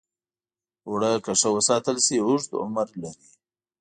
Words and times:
اوړه 0.87 1.11
که 1.25 1.31
ښه 1.39 1.49
وساتل 1.57 1.97
شي، 2.05 2.17
اوږد 2.21 2.51
عمر 2.61 2.87
لري 3.01 3.23